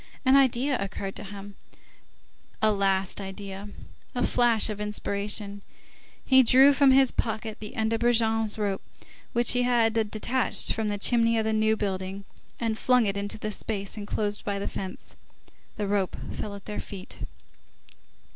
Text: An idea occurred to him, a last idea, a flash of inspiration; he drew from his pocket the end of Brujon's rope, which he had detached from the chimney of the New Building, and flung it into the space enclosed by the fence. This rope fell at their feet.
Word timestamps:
An 0.25 0.35
idea 0.35 0.81
occurred 0.83 1.15
to 1.17 1.23
him, 1.25 1.53
a 2.59 2.71
last 2.71 3.21
idea, 3.21 3.69
a 4.15 4.25
flash 4.25 4.67
of 4.67 4.81
inspiration; 4.81 5.61
he 6.25 6.41
drew 6.41 6.73
from 6.73 6.89
his 6.89 7.11
pocket 7.11 7.59
the 7.59 7.75
end 7.75 7.93
of 7.93 7.99
Brujon's 8.01 8.57
rope, 8.57 8.81
which 9.33 9.51
he 9.51 9.61
had 9.61 9.93
detached 10.09 10.73
from 10.73 10.87
the 10.87 10.97
chimney 10.97 11.37
of 11.37 11.45
the 11.45 11.53
New 11.53 11.77
Building, 11.77 12.25
and 12.59 12.79
flung 12.79 13.05
it 13.05 13.15
into 13.15 13.37
the 13.37 13.51
space 13.51 13.95
enclosed 13.95 14.43
by 14.43 14.57
the 14.57 14.67
fence. 14.67 15.15
This 15.77 15.87
rope 15.87 16.17
fell 16.33 16.55
at 16.55 16.65
their 16.65 16.79
feet. 16.79 17.19